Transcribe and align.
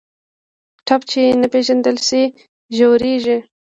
ټپ 0.85 1.01
چې 1.11 1.21
نه 1.41 1.47
پېژندل 1.53 1.97
شي، 2.07 2.23
ژورېږي. 2.75 3.37